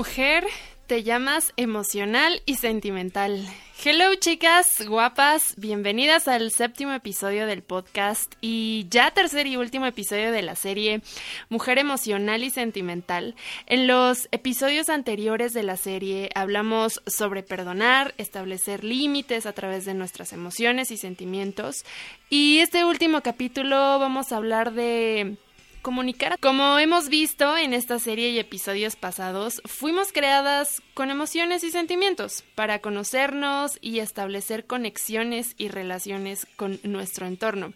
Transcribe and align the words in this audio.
Mujer, 0.00 0.46
te 0.86 1.02
llamas 1.02 1.52
emocional 1.58 2.40
y 2.46 2.54
sentimental. 2.54 3.46
Hello 3.84 4.14
chicas, 4.14 4.86
guapas, 4.88 5.54
bienvenidas 5.58 6.26
al 6.26 6.50
séptimo 6.52 6.94
episodio 6.94 7.44
del 7.44 7.62
podcast 7.62 8.32
y 8.40 8.86
ya 8.88 9.10
tercer 9.10 9.46
y 9.46 9.58
último 9.58 9.84
episodio 9.84 10.32
de 10.32 10.40
la 10.40 10.56
serie 10.56 11.02
Mujer 11.50 11.76
emocional 11.76 12.42
y 12.44 12.48
sentimental. 12.48 13.34
En 13.66 13.86
los 13.86 14.28
episodios 14.32 14.88
anteriores 14.88 15.52
de 15.52 15.64
la 15.64 15.76
serie 15.76 16.30
hablamos 16.34 17.02
sobre 17.06 17.42
perdonar, 17.42 18.14
establecer 18.16 18.84
límites 18.84 19.44
a 19.44 19.52
través 19.52 19.84
de 19.84 19.92
nuestras 19.92 20.32
emociones 20.32 20.90
y 20.90 20.96
sentimientos 20.96 21.84
y 22.30 22.60
este 22.60 22.86
último 22.86 23.20
capítulo 23.20 23.76
vamos 23.98 24.32
a 24.32 24.38
hablar 24.38 24.72
de 24.72 25.36
comunicar. 25.80 26.38
Como 26.40 26.78
hemos 26.78 27.08
visto 27.08 27.56
en 27.56 27.74
esta 27.74 27.98
serie 27.98 28.30
y 28.30 28.38
episodios 28.38 28.96
pasados, 28.96 29.62
fuimos 29.64 30.12
creadas 30.12 30.82
con 30.94 31.10
emociones 31.10 31.64
y 31.64 31.70
sentimientos 31.70 32.44
para 32.54 32.80
conocernos 32.80 33.78
y 33.80 33.98
establecer 33.98 34.66
conexiones 34.66 35.54
y 35.58 35.68
relaciones 35.68 36.46
con 36.56 36.80
nuestro 36.82 37.26
entorno. 37.26 37.72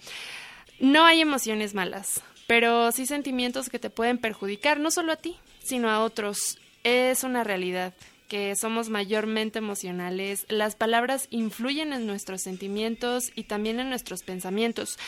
No 0.80 1.04
hay 1.04 1.20
emociones 1.20 1.74
malas, 1.74 2.22
pero 2.46 2.92
sí 2.92 3.06
sentimientos 3.06 3.70
que 3.70 3.78
te 3.78 3.90
pueden 3.90 4.18
perjudicar 4.18 4.80
no 4.80 4.90
solo 4.90 5.12
a 5.12 5.16
ti, 5.16 5.36
sino 5.62 5.90
a 5.90 6.00
otros. 6.00 6.58
Es 6.82 7.24
una 7.24 7.44
realidad 7.44 7.94
que 8.28 8.56
somos 8.56 8.88
mayormente 8.88 9.58
emocionales, 9.58 10.46
las 10.48 10.76
palabras 10.76 11.28
influyen 11.30 11.92
en 11.92 12.06
nuestros 12.06 12.42
sentimientos 12.42 13.30
y 13.34 13.44
también 13.44 13.80
en 13.80 13.90
nuestros 13.90 14.22
pensamientos. 14.22 14.98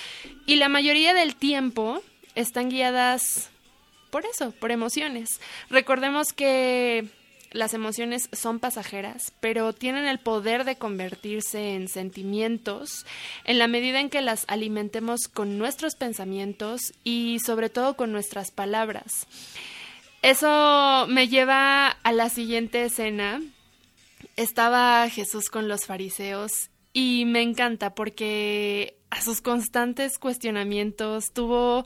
Y 0.47 0.57
la 0.57 0.69
mayoría 0.69 1.15
del 1.15 1.35
tiempo 1.35 2.03
están 2.37 2.69
guiadas 2.69 3.51
por 4.11 4.25
eso, 4.25 4.53
por 4.53 4.71
emociones. 4.71 5.41
Recordemos 5.69 6.33
que 6.33 7.09
las 7.53 7.75
emociones 7.75 8.29
son 8.33 8.61
pasajeras, 8.61 9.33
pero 9.41 9.73
tienen 9.73 10.07
el 10.07 10.21
poder 10.21 10.65
de 10.65 10.77
convertirse 10.77 11.75
en 11.75 11.89
sentimientos 11.89 13.07
en 13.45 13.59
la 13.59 13.67
medida 13.67 14.01
en 14.01 14.11
que 14.11 14.23
las 14.23 14.45
alimentemos 14.49 15.29
con 15.29 15.59
nuestros 15.59 15.97
pensamientos 15.97 16.93
y 17.03 17.39
sobre 17.45 17.71
todo 17.71 17.97
con 17.97 18.13
nuestras 18.13 18.51
palabras. 18.51 19.27
Eso 20.23 21.07
me 21.09 21.29
lleva 21.29 21.89
a 21.89 22.13
la 22.13 22.29
siguiente 22.29 22.85
escena. 22.85 23.41
Estaba 24.37 25.09
Jesús 25.09 25.49
con 25.51 25.69
los 25.69 25.87
fariseos 25.87 26.71
y 26.93 27.25
me 27.27 27.43
encanta 27.43 27.95
porque 27.95 28.97
a 29.17 29.23
sus 29.23 29.41
constantes 29.41 30.19
cuestionamientos 30.19 31.33
tuvo 31.33 31.85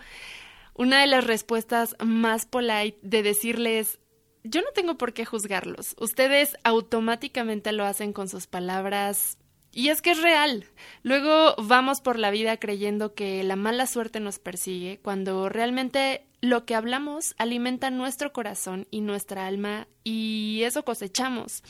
una 0.75 1.01
de 1.01 1.07
las 1.07 1.25
respuestas 1.25 1.97
más 2.05 2.47
polite 2.47 2.99
de 3.03 3.23
decirles, 3.23 3.99
yo 4.45 4.63
no 4.63 4.69
tengo 4.75 4.97
por 4.97 5.13
qué 5.13 5.25
juzgarlos, 5.25 5.95
ustedes 5.99 6.57
automáticamente 6.65 7.73
lo 7.73 7.85
hacen 7.85 8.13
con 8.13 8.29
sus 8.29 8.47
palabras. 8.47 9.37
Y 9.73 9.91
es 9.91 10.03
que 10.03 10.11
es 10.11 10.21
real. 10.21 10.65
Luego 11.05 11.55
vamos 11.57 12.01
por 12.01 12.19
la 12.19 12.33
vida 12.33 12.57
creyendo 12.57 13.15
que 13.15 13.45
la 13.45 13.55
mala 13.55 13.87
suerte 13.87 14.19
nos 14.19 14.41
persigue, 14.41 14.99
cuando 15.01 15.49
realmente 15.49 16.27
lo 16.41 16.65
que 16.65 16.75
hablamos 16.75 17.35
alimenta 17.39 17.91
nuestro 17.91 18.33
corazón 18.33 18.89
y 18.91 19.01
nuestra 19.01 19.47
alma 19.47 19.87
y 20.03 20.63
eso 20.65 20.85
cosechamos. 20.85 21.63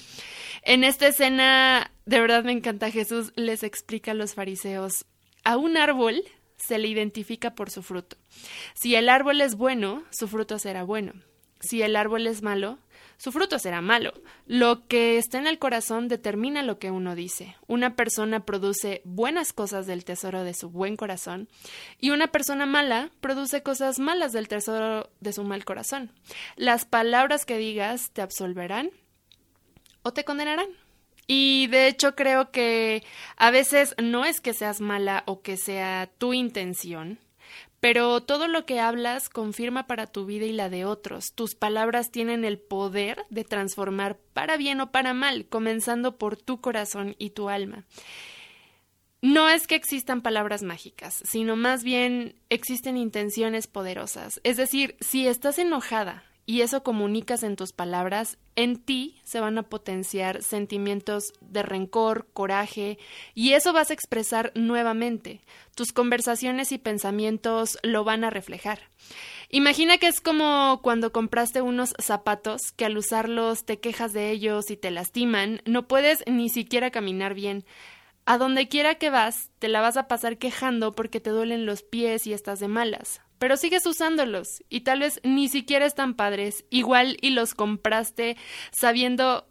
En 0.62 0.84
esta 0.84 1.08
escena, 1.08 1.90
de 2.06 2.20
verdad 2.20 2.44
me 2.44 2.52
encanta, 2.52 2.90
Jesús 2.90 3.32
les 3.36 3.64
explica 3.64 4.12
a 4.12 4.14
los 4.14 4.34
fariseos, 4.34 5.04
a 5.50 5.56
un 5.56 5.76
árbol 5.76 6.22
se 6.56 6.78
le 6.78 6.86
identifica 6.86 7.56
por 7.56 7.70
su 7.70 7.82
fruto. 7.82 8.16
Si 8.74 8.94
el 8.94 9.08
árbol 9.08 9.40
es 9.40 9.56
bueno, 9.56 10.04
su 10.10 10.28
fruto 10.28 10.60
será 10.60 10.84
bueno. 10.84 11.14
Si 11.58 11.82
el 11.82 11.96
árbol 11.96 12.28
es 12.28 12.40
malo, 12.40 12.78
su 13.16 13.32
fruto 13.32 13.58
será 13.58 13.80
malo. 13.80 14.12
Lo 14.46 14.86
que 14.86 15.18
está 15.18 15.38
en 15.38 15.48
el 15.48 15.58
corazón 15.58 16.06
determina 16.06 16.62
lo 16.62 16.78
que 16.78 16.92
uno 16.92 17.16
dice. 17.16 17.56
Una 17.66 17.96
persona 17.96 18.46
produce 18.46 19.02
buenas 19.04 19.52
cosas 19.52 19.88
del 19.88 20.04
tesoro 20.04 20.44
de 20.44 20.54
su 20.54 20.70
buen 20.70 20.96
corazón 20.96 21.48
y 21.98 22.10
una 22.10 22.28
persona 22.28 22.64
mala 22.64 23.10
produce 23.20 23.64
cosas 23.64 23.98
malas 23.98 24.32
del 24.32 24.46
tesoro 24.46 25.10
de 25.18 25.32
su 25.32 25.42
mal 25.42 25.64
corazón. 25.64 26.12
Las 26.54 26.84
palabras 26.84 27.44
que 27.44 27.58
digas 27.58 28.12
te 28.12 28.22
absolverán 28.22 28.90
o 30.02 30.12
te 30.12 30.24
condenarán. 30.24 30.68
Y 31.32 31.68
de 31.68 31.86
hecho 31.86 32.16
creo 32.16 32.50
que 32.50 33.04
a 33.36 33.52
veces 33.52 33.94
no 34.02 34.24
es 34.24 34.40
que 34.40 34.52
seas 34.52 34.80
mala 34.80 35.22
o 35.26 35.42
que 35.42 35.56
sea 35.56 36.10
tu 36.18 36.34
intención, 36.34 37.20
pero 37.78 38.20
todo 38.20 38.48
lo 38.48 38.66
que 38.66 38.80
hablas 38.80 39.28
confirma 39.28 39.86
para 39.86 40.08
tu 40.08 40.26
vida 40.26 40.46
y 40.46 40.52
la 40.52 40.68
de 40.68 40.84
otros. 40.84 41.32
Tus 41.32 41.54
palabras 41.54 42.10
tienen 42.10 42.44
el 42.44 42.58
poder 42.58 43.26
de 43.30 43.44
transformar 43.44 44.18
para 44.32 44.56
bien 44.56 44.80
o 44.80 44.90
para 44.90 45.14
mal, 45.14 45.46
comenzando 45.46 46.18
por 46.18 46.36
tu 46.36 46.60
corazón 46.60 47.14
y 47.16 47.30
tu 47.30 47.48
alma. 47.48 47.84
No 49.22 49.48
es 49.48 49.68
que 49.68 49.76
existan 49.76 50.22
palabras 50.22 50.64
mágicas, 50.64 51.22
sino 51.24 51.54
más 51.54 51.84
bien 51.84 52.40
existen 52.48 52.96
intenciones 52.96 53.68
poderosas. 53.68 54.40
Es 54.42 54.56
decir, 54.56 54.96
si 54.98 55.28
estás 55.28 55.60
enojada 55.60 56.24
y 56.50 56.62
eso 56.62 56.82
comunicas 56.82 57.44
en 57.44 57.54
tus 57.54 57.72
palabras, 57.72 58.36
en 58.56 58.74
ti 58.74 59.20
se 59.22 59.38
van 59.38 59.56
a 59.56 59.62
potenciar 59.62 60.42
sentimientos 60.42 61.32
de 61.40 61.62
rencor, 61.62 62.26
coraje, 62.32 62.98
y 63.36 63.52
eso 63.52 63.72
vas 63.72 63.90
a 63.90 63.94
expresar 63.94 64.50
nuevamente. 64.56 65.42
Tus 65.76 65.92
conversaciones 65.92 66.72
y 66.72 66.78
pensamientos 66.78 67.78
lo 67.84 68.02
van 68.02 68.24
a 68.24 68.30
reflejar. 68.30 68.80
Imagina 69.48 69.98
que 69.98 70.08
es 70.08 70.20
como 70.20 70.80
cuando 70.82 71.12
compraste 71.12 71.62
unos 71.62 71.94
zapatos 72.00 72.72
que 72.72 72.84
al 72.84 72.98
usarlos 72.98 73.64
te 73.64 73.78
quejas 73.78 74.12
de 74.12 74.32
ellos 74.32 74.72
y 74.72 74.76
te 74.76 74.90
lastiman, 74.90 75.62
no 75.66 75.86
puedes 75.86 76.24
ni 76.26 76.48
siquiera 76.48 76.90
caminar 76.90 77.34
bien. 77.34 77.64
A 78.30 78.38
donde 78.38 78.68
quiera 78.68 78.94
que 78.94 79.10
vas, 79.10 79.50
te 79.58 79.66
la 79.66 79.80
vas 79.80 79.96
a 79.96 80.06
pasar 80.06 80.38
quejando 80.38 80.92
porque 80.92 81.18
te 81.18 81.30
duelen 81.30 81.66
los 81.66 81.82
pies 81.82 82.28
y 82.28 82.32
estás 82.32 82.60
de 82.60 82.68
malas. 82.68 83.20
Pero 83.40 83.56
sigues 83.56 83.84
usándolos 83.86 84.62
y 84.68 84.82
tal 84.82 85.00
vez 85.00 85.20
ni 85.24 85.48
siquiera 85.48 85.84
están 85.84 86.14
padres, 86.14 86.64
igual 86.70 87.16
y 87.22 87.30
los 87.30 87.54
compraste 87.54 88.36
sabiendo 88.70 89.48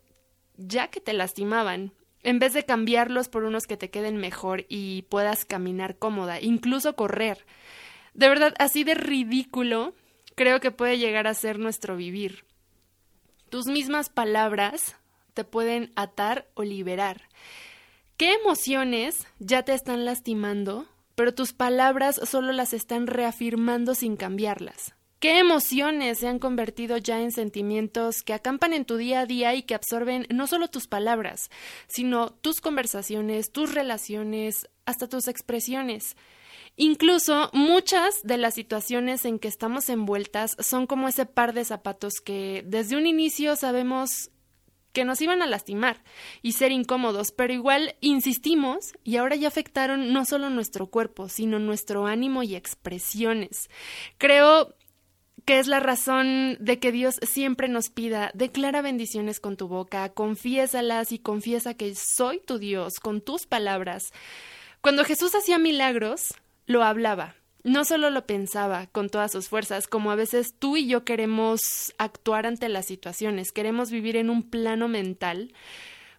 ya 0.55 0.87
que 0.87 1.01
te 1.01 1.11
lastimaban, 1.11 1.91
en 2.23 2.39
vez 2.39 2.53
de 2.53 2.63
cambiarlos 2.63 3.27
por 3.27 3.43
unos 3.43 3.67
que 3.67 3.75
te 3.75 3.89
queden 3.89 4.15
mejor 4.15 4.65
y 4.69 5.01
puedas 5.09 5.43
caminar 5.43 5.97
cómoda, 5.97 6.39
incluso 6.39 6.95
correr. 6.95 7.45
De 8.13 8.29
verdad, 8.29 8.53
así 8.59 8.85
de 8.85 8.93
ridículo 8.93 9.93
creo 10.35 10.61
que 10.61 10.71
puede 10.71 10.97
llegar 10.97 11.27
a 11.27 11.33
ser 11.33 11.59
nuestro 11.59 11.97
vivir. 11.97 12.45
Tus 13.49 13.65
mismas 13.67 14.07
palabras 14.07 14.95
te 15.33 15.43
pueden 15.43 15.91
atar 15.97 16.47
o 16.53 16.63
liberar. 16.63 17.23
¿Qué 18.19 18.33
emociones 18.33 19.25
ya 19.39 19.63
te 19.63 19.73
están 19.73 20.03
lastimando, 20.03 20.85
pero 21.15 21.33
tus 21.33 21.53
palabras 21.53 22.19
solo 22.25 22.51
las 22.51 22.73
están 22.73 23.07
reafirmando 23.07 23.95
sin 23.95 24.17
cambiarlas? 24.17 24.93
¿Qué 25.21 25.39
emociones 25.39 26.17
se 26.17 26.27
han 26.27 26.37
convertido 26.37 26.97
ya 26.97 27.21
en 27.21 27.31
sentimientos 27.31 28.21
que 28.21 28.33
acampan 28.33 28.73
en 28.73 28.83
tu 28.83 28.97
día 28.97 29.21
a 29.21 29.25
día 29.25 29.55
y 29.55 29.63
que 29.63 29.73
absorben 29.73 30.27
no 30.29 30.47
solo 30.47 30.67
tus 30.67 30.87
palabras, 30.87 31.49
sino 31.87 32.31
tus 32.31 32.59
conversaciones, 32.59 33.53
tus 33.53 33.73
relaciones, 33.73 34.67
hasta 34.85 35.07
tus 35.07 35.29
expresiones? 35.29 36.17
Incluso 36.75 37.49
muchas 37.53 38.15
de 38.23 38.35
las 38.35 38.53
situaciones 38.53 39.23
en 39.23 39.39
que 39.39 39.47
estamos 39.47 39.87
envueltas 39.87 40.57
son 40.59 40.87
como 40.87 41.07
ese 41.07 41.25
par 41.25 41.53
de 41.53 41.63
zapatos 41.63 42.15
que 42.21 42.65
desde 42.67 42.97
un 42.97 43.07
inicio 43.07 43.55
sabemos 43.55 44.29
que 44.91 45.05
nos 45.05 45.21
iban 45.21 45.41
a 45.41 45.47
lastimar 45.47 46.03
y 46.41 46.53
ser 46.53 46.71
incómodos, 46.71 47.31
pero 47.31 47.53
igual 47.53 47.95
insistimos 48.01 48.93
y 49.03 49.17
ahora 49.17 49.35
ya 49.35 49.47
afectaron 49.47 50.13
no 50.13 50.25
solo 50.25 50.49
nuestro 50.49 50.87
cuerpo, 50.87 51.29
sino 51.29 51.59
nuestro 51.59 52.07
ánimo 52.07 52.43
y 52.43 52.55
expresiones. 52.55 53.69
Creo 54.17 54.75
que 55.45 55.59
es 55.59 55.67
la 55.67 55.79
razón 55.79 56.57
de 56.59 56.79
que 56.79 56.91
Dios 56.91 57.19
siempre 57.23 57.69
nos 57.69 57.89
pida, 57.89 58.31
declara 58.33 58.81
bendiciones 58.81 59.39
con 59.39 59.57
tu 59.57 59.67
boca, 59.67 60.09
confiésalas 60.09 61.11
y 61.11 61.19
confiesa 61.19 61.73
que 61.73 61.95
soy 61.95 62.39
tu 62.39 62.59
Dios 62.59 62.99
con 62.99 63.21
tus 63.21 63.47
palabras. 63.47 64.11
Cuando 64.81 65.03
Jesús 65.03 65.33
hacía 65.35 65.57
milagros, 65.57 66.35
lo 66.67 66.83
hablaba, 66.83 67.35
no 67.63 67.85
solo 67.85 68.09
lo 68.09 68.25
pensaba 68.25 68.87
con 68.87 69.09
todas 69.09 69.31
sus 69.31 69.49
fuerzas, 69.49 69.87
como 69.87 70.11
a 70.11 70.15
veces 70.15 70.55
tú 70.57 70.77
y 70.77 70.87
yo 70.87 71.03
queremos 71.03 71.93
actuar 71.97 72.45
ante 72.45 72.69
las 72.69 72.85
situaciones, 72.85 73.51
queremos 73.51 73.91
vivir 73.91 74.15
en 74.15 74.29
un 74.29 74.43
plano 74.43 74.87
mental, 74.87 75.53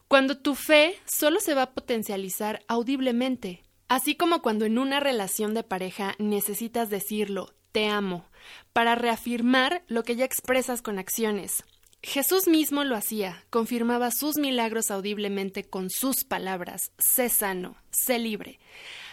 cuando 0.09 0.37
tu 0.37 0.55
fe 0.55 0.99
solo 1.07 1.41
se 1.41 1.55
va 1.55 1.63
a 1.63 1.73
potencializar 1.73 2.63
audiblemente, 2.67 3.63
así 3.89 4.17
como 4.17 4.43
cuando 4.43 4.65
en 4.65 4.79
una 4.79 5.01
relación 5.01 5.55
de 5.55 5.63
pareja 5.63 6.15
necesitas 6.19 6.91
decirlo, 6.91 7.55
te 7.73 7.87
amo, 7.87 8.27
para 8.73 8.95
reafirmar 8.95 9.83
lo 9.87 10.03
que 10.03 10.17
ya 10.17 10.25
expresas 10.25 10.83
con 10.83 10.99
acciones. 10.99 11.65
Jesús 12.03 12.49
mismo 12.49 12.83
lo 12.83 12.97
hacía, 12.97 13.45
confirmaba 13.51 14.11
sus 14.11 14.37
milagros 14.37 14.91
audiblemente 14.91 15.65
con 15.65 15.91
sus 15.91 16.25
palabras, 16.25 16.93
sé 16.99 17.29
sano, 17.29 17.77
sé 17.91 18.19
libre. 18.19 18.59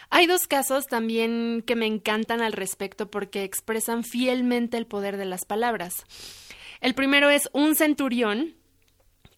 Hay 0.09 0.27
dos 0.27 0.47
casos 0.47 0.87
también 0.87 1.63
que 1.65 1.75
me 1.75 1.85
encantan 1.85 2.41
al 2.41 2.53
respecto 2.53 3.09
porque 3.11 3.43
expresan 3.43 4.03
fielmente 4.03 4.77
el 4.77 4.87
poder 4.87 5.17
de 5.17 5.25
las 5.25 5.45
palabras. 5.45 6.05
El 6.81 6.93
primero 6.93 7.29
es 7.29 7.49
un 7.53 7.75
centurión 7.75 8.55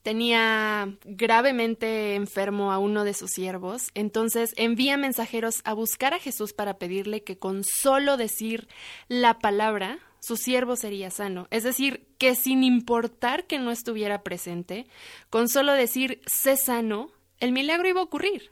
tenía 0.03 0.97
gravemente 1.03 2.15
enfermo 2.15 2.71
a 2.71 2.79
uno 2.79 3.03
de 3.03 3.13
sus 3.13 3.31
siervos, 3.31 3.91
entonces 3.93 4.53
envía 4.55 4.97
mensajeros 4.97 5.61
a 5.65 5.73
buscar 5.73 6.13
a 6.13 6.19
Jesús 6.19 6.53
para 6.53 6.77
pedirle 6.77 7.23
que 7.23 7.37
con 7.37 7.63
solo 7.63 8.17
decir 8.17 8.67
la 9.07 9.39
palabra 9.39 9.99
su 10.19 10.35
siervo 10.35 10.75
sería 10.75 11.11
sano. 11.11 11.47
Es 11.49 11.63
decir, 11.63 12.07
que 12.17 12.35
sin 12.35 12.63
importar 12.63 13.45
que 13.45 13.59
no 13.59 13.71
estuviera 13.71 14.23
presente, 14.23 14.85
con 15.29 15.47
solo 15.47 15.73
decir 15.73 16.21
sé 16.25 16.57
sano, 16.57 17.11
el 17.39 17.51
milagro 17.51 17.87
iba 17.87 18.01
a 18.01 18.05
ocurrir. 18.05 18.51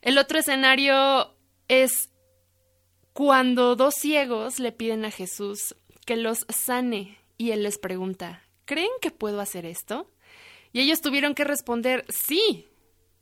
El 0.00 0.18
otro 0.18 0.38
escenario 0.38 1.34
es 1.68 2.10
cuando 3.12 3.76
dos 3.76 3.94
ciegos 3.94 4.58
le 4.58 4.72
piden 4.72 5.04
a 5.04 5.10
Jesús 5.10 5.76
que 6.06 6.16
los 6.16 6.46
sane 6.48 7.18
y 7.36 7.50
él 7.50 7.62
les 7.62 7.78
pregunta, 7.78 8.42
¿creen 8.64 8.90
que 9.00 9.10
puedo 9.10 9.40
hacer 9.40 9.66
esto? 9.66 10.10
Y 10.72 10.80
ellos 10.80 11.00
tuvieron 11.00 11.34
que 11.34 11.44
responder, 11.44 12.04
sí. 12.08 12.66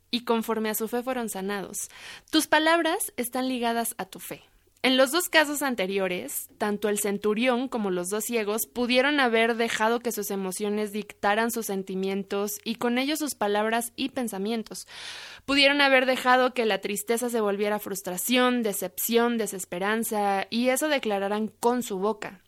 Y 0.09 0.23
conforme 0.23 0.69
a 0.69 0.75
su 0.75 0.87
fe 0.87 1.03
fueron 1.03 1.29
sanados. 1.29 1.89
Tus 2.29 2.47
palabras 2.47 3.13
están 3.17 3.49
ligadas 3.49 3.93
a 3.97 4.05
tu 4.05 4.19
fe. 4.19 4.43
En 4.83 4.95
los 4.95 5.11
dos 5.11 5.27
casos 5.27 5.63
anteriores, 5.63 6.49
tanto 6.57 6.87
el 6.87 6.99
centurión 6.99 7.67
como 7.67 7.89
los 7.89 8.09
dos 8.09 8.25
ciegos 8.25 8.67
pudieron 8.67 9.19
haber 9.19 9.55
dejado 9.55 9.99
que 9.99 10.11
sus 10.11 10.29
emociones 10.29 10.91
dictaran 10.91 11.51
sus 11.51 11.65
sentimientos 11.65 12.59
y 12.63 12.75
con 12.75 12.97
ellos 12.97 13.19
sus 13.19 13.33
palabras 13.33 13.91
y 13.95 14.09
pensamientos. 14.09 14.87
Pudieron 15.45 15.81
haber 15.81 16.05
dejado 16.05 16.53
que 16.53 16.65
la 16.65 16.79
tristeza 16.79 17.29
se 17.29 17.41
volviera 17.41 17.79
frustración, 17.79 18.61
decepción, 18.61 19.37
desesperanza 19.37 20.45
y 20.49 20.69
eso 20.69 20.87
declararan 20.87 21.47
con 21.47 21.81
su 21.81 21.97
boca. 21.97 22.41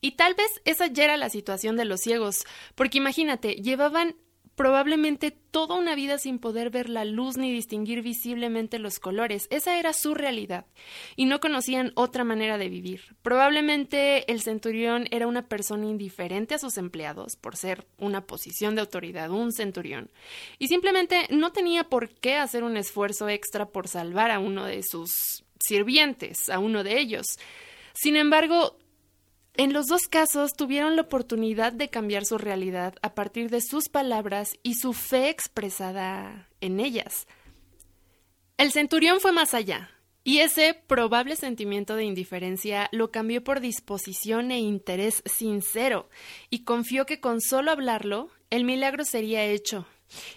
Y 0.00 0.12
tal 0.12 0.34
vez 0.34 0.60
esa 0.64 0.86
ya 0.86 1.04
era 1.04 1.16
la 1.16 1.30
situación 1.30 1.76
de 1.76 1.86
los 1.86 2.00
ciegos, 2.00 2.44
porque 2.74 2.98
imagínate, 2.98 3.54
llevaban 3.54 4.16
probablemente 4.56 5.30
toda 5.30 5.76
una 5.76 5.94
vida 5.94 6.18
sin 6.18 6.38
poder 6.38 6.70
ver 6.70 6.88
la 6.88 7.04
luz 7.04 7.36
ni 7.36 7.52
distinguir 7.52 8.02
visiblemente 8.02 8.78
los 8.78 8.98
colores. 8.98 9.46
Esa 9.50 9.78
era 9.78 9.92
su 9.92 10.14
realidad 10.14 10.66
y 11.16 11.26
no 11.26 11.40
conocían 11.40 11.92
otra 11.94 12.24
manera 12.24 12.58
de 12.58 12.68
vivir. 12.68 13.16
Probablemente 13.22 14.30
el 14.30 14.42
centurión 14.42 15.06
era 15.10 15.26
una 15.26 15.48
persona 15.48 15.86
indiferente 15.86 16.54
a 16.54 16.58
sus 16.58 16.78
empleados 16.78 17.36
por 17.36 17.56
ser 17.56 17.86
una 17.98 18.26
posición 18.26 18.74
de 18.74 18.80
autoridad, 18.82 19.30
un 19.30 19.52
centurión, 19.52 20.10
y 20.58 20.68
simplemente 20.68 21.26
no 21.30 21.52
tenía 21.52 21.84
por 21.84 22.10
qué 22.10 22.36
hacer 22.36 22.64
un 22.64 22.76
esfuerzo 22.76 23.28
extra 23.28 23.66
por 23.66 23.88
salvar 23.88 24.30
a 24.30 24.38
uno 24.38 24.64
de 24.64 24.82
sus 24.82 25.44
sirvientes, 25.58 26.48
a 26.48 26.58
uno 26.58 26.84
de 26.84 26.98
ellos. 26.98 27.26
Sin 27.94 28.16
embargo, 28.16 28.76
en 29.56 29.72
los 29.72 29.86
dos 29.86 30.02
casos 30.08 30.54
tuvieron 30.54 30.96
la 30.96 31.02
oportunidad 31.02 31.72
de 31.72 31.88
cambiar 31.88 32.24
su 32.24 32.38
realidad 32.38 32.94
a 33.02 33.14
partir 33.14 33.50
de 33.50 33.60
sus 33.60 33.88
palabras 33.88 34.54
y 34.62 34.74
su 34.74 34.92
fe 34.92 35.28
expresada 35.28 36.48
en 36.60 36.80
ellas. 36.80 37.26
El 38.56 38.72
centurión 38.72 39.20
fue 39.20 39.32
más 39.32 39.54
allá, 39.54 39.90
y 40.24 40.38
ese 40.38 40.74
probable 40.74 41.36
sentimiento 41.36 41.96
de 41.96 42.04
indiferencia 42.04 42.88
lo 42.92 43.10
cambió 43.10 43.44
por 43.44 43.60
disposición 43.60 44.50
e 44.50 44.58
interés 44.58 45.22
sincero, 45.26 46.08
y 46.50 46.64
confió 46.64 47.04
que 47.04 47.20
con 47.20 47.40
solo 47.40 47.70
hablarlo, 47.70 48.30
el 48.50 48.64
milagro 48.64 49.04
sería 49.04 49.44
hecho. 49.44 49.86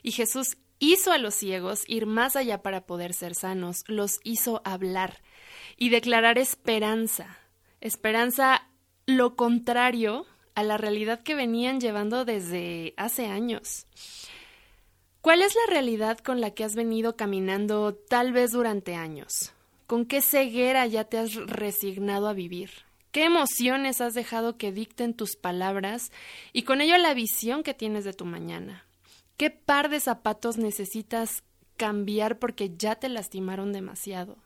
Y 0.04 0.12
Jesús 0.12 0.58
hizo 0.80 1.12
a 1.12 1.18
los 1.18 1.36
ciegos 1.36 1.84
ir 1.88 2.06
más 2.06 2.36
allá 2.36 2.62
para 2.62 2.86
poder 2.86 3.14
ser 3.14 3.34
sanos, 3.34 3.84
los 3.88 4.20
hizo 4.24 4.62
hablar 4.66 5.22
y 5.78 5.90
declarar 5.90 6.38
esperanza. 6.38 7.40
Esperanza 7.80 8.68
lo 9.08 9.38
contrario 9.38 10.26
a 10.54 10.64
la 10.64 10.78
realidad 10.78 11.24
que 11.24 11.34
venían 11.34 11.80
llevando 11.80 12.26
desde 12.26 12.94
hace 12.98 13.28
años. 13.28 13.86
¿Cuál 15.22 15.42
es 15.42 15.56
la 15.56 15.74
realidad 15.74 16.20
con 16.20 16.42
la 16.42 16.52
que 16.52 16.66
has 16.66 16.76
venido 16.76 17.16
caminando 17.16 17.96
tal 17.96 18.34
vez 18.34 18.52
durante 18.52 18.96
años? 18.96 19.54
¿Con 19.88 20.06
qué 20.06 20.22
ceguera 20.22 20.86
ya 20.88 21.06
te 21.06 21.18
has 21.18 21.36
resignado 21.36 22.28
a 22.28 22.34
vivir? 22.34 22.70
¿Qué 23.12 23.24
emociones 23.24 24.02
has 24.02 24.14
dejado 24.14 24.58
que 24.58 24.74
dicten 24.74 25.14
tus 25.14 25.38
palabras 25.38 26.12
y 26.52 26.64
con 26.64 26.82
ello 26.82 26.98
la 26.98 27.14
visión 27.14 27.64
que 27.64 27.74
tienes 27.74 28.04
de 28.04 28.14
tu 28.14 28.26
mañana? 28.26 28.86
¿Qué 29.38 29.50
par 29.50 29.90
de 29.90 30.02
zapatos 30.02 30.58
necesitas 30.58 31.44
cambiar 31.78 32.40
porque 32.40 32.76
ya 32.76 32.96
te 32.96 33.08
lastimaron 33.08 33.72
demasiado? 33.72 34.38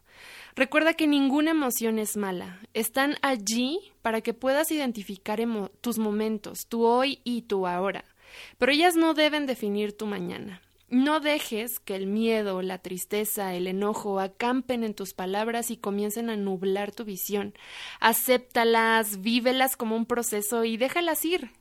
Recuerda 0.56 0.94
que 0.94 1.08
ninguna 1.08 1.52
emoción 1.52 2.00
es 2.00 2.18
mala. 2.18 2.60
Están 2.74 3.16
allí 3.22 3.80
para 4.02 4.22
que 4.22 4.34
puedas 4.34 4.72
identificar 4.72 5.40
tus 5.82 5.98
momentos, 5.98 6.68
tu 6.68 6.84
hoy 6.86 7.20
y 7.24 7.44
tu 7.44 7.68
ahora. 7.68 8.04
Pero 8.58 8.72
ellas 8.72 8.96
no 8.96 9.14
deben 9.14 9.46
definir 9.46 9.96
tu 9.96 10.06
mañana. 10.06 10.62
No 10.92 11.22
dejes 11.22 11.80
que 11.80 11.96
el 11.96 12.06
miedo, 12.06 12.62
la 12.62 12.80
tristeza, 12.80 13.54
el 13.54 13.68
enojo 13.68 14.20
acampen 14.20 14.84
en 14.84 14.94
tus 14.94 15.14
palabras 15.14 15.72
y 15.72 15.78
comiencen 15.78 16.30
a 16.30 16.36
nublar 16.36 16.92
tu 16.92 17.06
visión. 17.06 17.54
Acéptalas, 18.02 19.22
vívelas 19.22 19.78
como 19.78 19.96
un 19.96 20.06
proceso 20.06 20.66
y 20.66 20.76
déjalas 20.76 21.24
ir. 21.24 21.52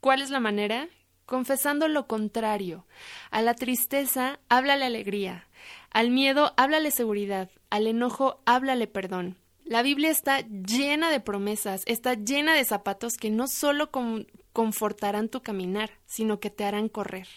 ¿Cuál 0.00 0.22
es 0.22 0.30
la 0.30 0.40
manera? 0.40 0.88
Confesando 1.26 1.86
lo 1.86 2.06
contrario. 2.06 2.86
A 3.30 3.42
la 3.42 3.54
tristeza, 3.54 4.40
habla 4.48 4.76
la 4.76 4.86
alegría. 4.86 5.46
Al 5.92 6.10
miedo, 6.10 6.54
háblale 6.56 6.90
seguridad. 6.90 7.50
Al 7.70 7.86
enojo, 7.86 8.40
háblale 8.46 8.86
perdón. 8.86 9.36
La 9.64 9.82
Biblia 9.82 10.10
está 10.10 10.40
llena 10.40 11.10
de 11.10 11.20
promesas, 11.20 11.82
está 11.86 12.14
llena 12.14 12.54
de 12.54 12.64
zapatos 12.64 13.16
que 13.16 13.30
no 13.30 13.46
solo 13.46 13.90
confortarán 14.52 15.28
tu 15.28 15.42
caminar, 15.42 15.90
sino 16.04 16.40
que 16.40 16.50
te 16.50 16.64
harán 16.64 16.88
correr. 16.88 17.28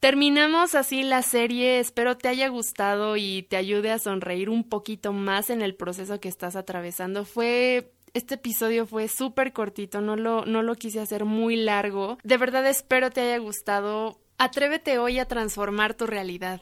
Terminamos 0.00 0.74
así 0.74 1.02
la 1.02 1.22
serie, 1.22 1.78
espero 1.78 2.16
te 2.16 2.28
haya 2.28 2.48
gustado 2.48 3.16
y 3.16 3.42
te 3.44 3.56
ayude 3.56 3.90
a 3.90 3.98
sonreír 3.98 4.50
un 4.50 4.68
poquito 4.68 5.12
más 5.12 5.50
en 5.50 5.62
el 5.62 5.74
proceso 5.74 6.20
que 6.20 6.28
estás 6.28 6.56
atravesando. 6.56 7.24
Fue 7.24 7.92
este 8.14 8.34
episodio 8.34 8.86
fue 8.86 9.08
súper 9.08 9.52
cortito, 9.52 10.00
no 10.00 10.16
lo, 10.16 10.44
no 10.44 10.62
lo 10.62 10.74
quise 10.74 11.00
hacer 11.00 11.24
muy 11.24 11.56
largo. 11.56 12.18
De 12.24 12.36
verdad 12.36 12.66
espero 12.66 13.10
te 13.10 13.20
haya 13.22 13.38
gustado 13.38 14.18
Atrévete 14.38 14.98
hoy 14.98 15.20
a 15.20 15.26
transformar 15.26 15.94
tu 15.94 16.04
realidad. 16.04 16.60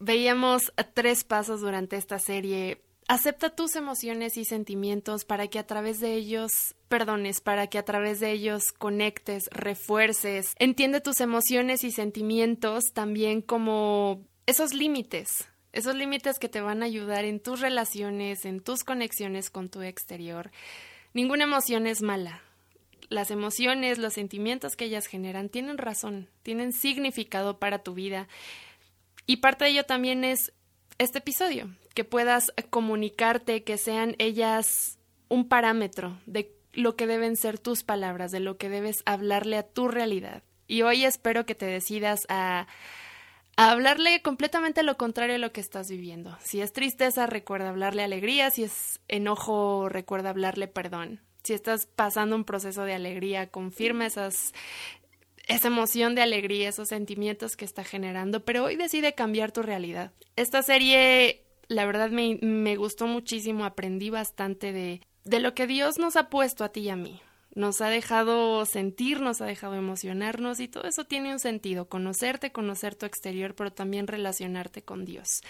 Veíamos 0.00 0.72
tres 0.94 1.24
pasos 1.24 1.60
durante 1.60 1.96
esta 1.96 2.18
serie. 2.18 2.80
Acepta 3.08 3.50
tus 3.50 3.76
emociones 3.76 4.36
y 4.36 4.44
sentimientos 4.44 5.24
para 5.24 5.46
que 5.46 5.60
a 5.60 5.66
través 5.66 6.00
de 6.00 6.14
ellos 6.14 6.74
perdones, 6.88 7.40
para 7.40 7.68
que 7.68 7.78
a 7.78 7.84
través 7.84 8.18
de 8.18 8.32
ellos 8.32 8.72
conectes, 8.72 9.44
refuerces. 9.52 10.54
Entiende 10.58 11.00
tus 11.00 11.20
emociones 11.20 11.84
y 11.84 11.92
sentimientos 11.92 12.84
también 12.92 13.42
como 13.42 14.24
esos 14.46 14.74
límites, 14.74 15.48
esos 15.72 15.94
límites 15.94 16.38
que 16.38 16.48
te 16.48 16.60
van 16.60 16.82
a 16.82 16.86
ayudar 16.86 17.24
en 17.24 17.38
tus 17.38 17.60
relaciones, 17.60 18.44
en 18.44 18.60
tus 18.60 18.82
conexiones 18.82 19.50
con 19.50 19.68
tu 19.68 19.82
exterior. 19.82 20.50
Ninguna 21.14 21.44
emoción 21.44 21.86
es 21.86 22.02
mala. 22.02 22.42
Las 23.08 23.30
emociones, 23.30 23.98
los 23.98 24.14
sentimientos 24.14 24.74
que 24.74 24.86
ellas 24.86 25.06
generan 25.06 25.48
tienen 25.48 25.78
razón, 25.78 26.28
tienen 26.42 26.72
significado 26.72 27.58
para 27.58 27.78
tu 27.78 27.94
vida. 27.94 28.26
Y 29.26 29.38
parte 29.38 29.64
de 29.64 29.70
ello 29.70 29.84
también 29.84 30.24
es 30.24 30.52
este 30.98 31.18
episodio, 31.18 31.68
que 31.94 32.04
puedas 32.04 32.52
comunicarte, 32.70 33.64
que 33.64 33.76
sean 33.78 34.14
ellas 34.18 34.98
un 35.28 35.48
parámetro 35.48 36.18
de 36.26 36.54
lo 36.72 36.94
que 36.96 37.06
deben 37.06 37.36
ser 37.36 37.58
tus 37.58 37.82
palabras, 37.82 38.30
de 38.30 38.40
lo 38.40 38.58
que 38.58 38.68
debes 38.68 39.02
hablarle 39.04 39.56
a 39.56 39.66
tu 39.66 39.88
realidad. 39.88 40.42
Y 40.68 40.82
hoy 40.82 41.04
espero 41.04 41.46
que 41.46 41.54
te 41.54 41.66
decidas 41.66 42.26
a, 42.28 42.66
hablarle 43.56 44.20
completamente 44.20 44.82
lo 44.82 44.96
contrario 44.96 45.36
a 45.36 45.38
lo 45.38 45.52
que 45.52 45.60
estás 45.60 45.88
viviendo. 45.90 46.36
Si 46.42 46.60
es 46.60 46.72
tristeza, 46.72 47.26
recuerda 47.26 47.70
hablarle 47.70 48.02
alegría, 48.02 48.50
si 48.50 48.64
es 48.64 49.00
enojo, 49.08 49.88
recuerda 49.88 50.30
hablarle 50.30 50.68
perdón. 50.68 51.20
Si 51.42 51.54
estás 51.54 51.86
pasando 51.86 52.36
un 52.36 52.44
proceso 52.44 52.82
de 52.82 52.94
alegría, 52.94 53.46
confirma 53.46 54.04
esas 54.04 54.52
esa 55.46 55.68
emoción 55.68 56.14
de 56.14 56.22
alegría, 56.22 56.68
esos 56.68 56.88
sentimientos 56.88 57.56
que 57.56 57.64
está 57.64 57.84
generando, 57.84 58.44
pero 58.44 58.64
hoy 58.64 58.76
decide 58.76 59.14
cambiar 59.14 59.52
tu 59.52 59.62
realidad. 59.62 60.12
Esta 60.34 60.62
serie, 60.62 61.44
la 61.68 61.86
verdad, 61.86 62.10
me, 62.10 62.38
me 62.42 62.76
gustó 62.76 63.06
muchísimo, 63.06 63.64
aprendí 63.64 64.10
bastante 64.10 64.72
de, 64.72 65.00
de 65.24 65.40
lo 65.40 65.54
que 65.54 65.66
Dios 65.66 65.98
nos 65.98 66.16
ha 66.16 66.28
puesto 66.28 66.64
a 66.64 66.70
ti 66.70 66.80
y 66.80 66.88
a 66.90 66.96
mí. 66.96 67.20
Nos 67.54 67.80
ha 67.80 67.88
dejado 67.88 68.66
sentir, 68.66 69.20
nos 69.20 69.40
ha 69.40 69.46
dejado 69.46 69.76
emocionarnos 69.76 70.60
y 70.60 70.68
todo 70.68 70.86
eso 70.86 71.04
tiene 71.04 71.32
un 71.32 71.38
sentido, 71.38 71.88
conocerte, 71.88 72.52
conocer 72.52 72.96
tu 72.96 73.06
exterior, 73.06 73.54
pero 73.54 73.72
también 73.72 74.06
relacionarte 74.06 74.82
con 74.82 75.06
Dios. 75.06 75.40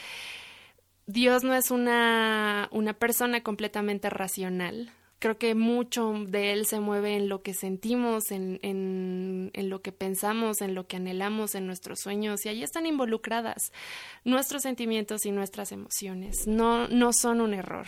Dios 1.06 1.42
no 1.42 1.54
es 1.54 1.70
una, 1.70 2.68
una 2.70 2.92
persona 2.92 3.42
completamente 3.42 4.10
racional, 4.10 4.92
creo 5.18 5.38
que 5.38 5.54
mucho 5.54 6.12
de 6.26 6.52
él 6.52 6.66
se 6.66 6.80
mueve 6.80 7.16
en 7.16 7.28
lo 7.28 7.42
que 7.42 7.54
sentimos, 7.54 8.30
en, 8.30 8.58
en, 8.62 9.70
lo 9.70 9.82
que 9.82 9.92
pensamos, 9.92 10.60
en 10.60 10.74
lo 10.74 10.86
que 10.86 10.96
anhelamos, 10.96 11.54
en 11.54 11.66
nuestros 11.66 12.00
sueños, 12.00 12.44
y 12.44 12.50
ahí 12.50 12.62
están 12.62 12.86
involucradas 12.86 13.72
nuestros 14.24 14.62
sentimientos 14.62 15.26
y 15.26 15.30
nuestras 15.30 15.72
emociones. 15.72 16.46
No, 16.46 16.88
no 16.88 17.12
son 17.12 17.40
un 17.40 17.54
error. 17.54 17.86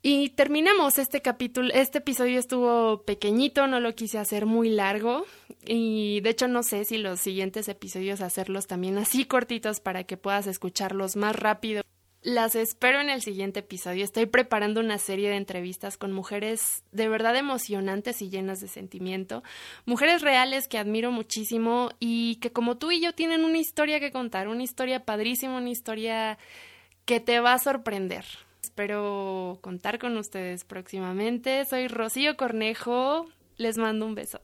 Y 0.00 0.30
terminamos 0.30 0.96
este 0.98 1.22
capítulo, 1.22 1.74
este 1.74 1.98
episodio 1.98 2.38
estuvo 2.38 3.02
pequeñito, 3.02 3.66
no 3.66 3.80
lo 3.80 3.94
quise 3.96 4.18
hacer 4.18 4.46
muy 4.46 4.70
largo 4.70 5.26
y 5.66 6.20
de 6.20 6.30
hecho 6.30 6.46
no 6.46 6.62
sé 6.62 6.84
si 6.84 6.98
los 6.98 7.18
siguientes 7.18 7.68
episodios 7.68 8.20
hacerlos 8.20 8.68
también 8.68 8.96
así 8.98 9.24
cortitos 9.24 9.80
para 9.80 10.04
que 10.04 10.16
puedas 10.16 10.46
escucharlos 10.46 11.16
más 11.16 11.34
rápido. 11.34 11.82
Las 12.22 12.56
espero 12.56 13.00
en 13.00 13.10
el 13.10 13.22
siguiente 13.22 13.60
episodio. 13.60 14.02
Estoy 14.02 14.26
preparando 14.26 14.80
una 14.80 14.98
serie 14.98 15.30
de 15.30 15.36
entrevistas 15.36 15.96
con 15.96 16.12
mujeres 16.12 16.82
de 16.90 17.08
verdad 17.08 17.36
emocionantes 17.36 18.20
y 18.22 18.28
llenas 18.28 18.60
de 18.60 18.66
sentimiento. 18.66 19.44
Mujeres 19.86 20.20
reales 20.20 20.66
que 20.66 20.78
admiro 20.78 21.12
muchísimo 21.12 21.90
y 22.00 22.36
que 22.36 22.50
como 22.50 22.76
tú 22.76 22.90
y 22.90 23.00
yo 23.00 23.14
tienen 23.14 23.44
una 23.44 23.58
historia 23.58 24.00
que 24.00 24.10
contar, 24.10 24.48
una 24.48 24.64
historia 24.64 25.04
padrísima, 25.04 25.58
una 25.58 25.70
historia 25.70 26.38
que 27.04 27.20
te 27.20 27.38
va 27.38 27.52
a 27.52 27.58
sorprender. 27.60 28.24
Espero 28.64 29.58
contar 29.60 30.00
con 30.00 30.16
ustedes 30.16 30.64
próximamente. 30.64 31.64
Soy 31.66 31.86
Rocío 31.86 32.36
Cornejo. 32.36 33.26
Les 33.58 33.78
mando 33.78 34.06
un 34.06 34.16
beso. 34.16 34.40